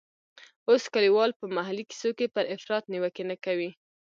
[0.69, 3.69] اوس کلیوال په محلي کیسو کې پر افراط نیوکې نه کوي.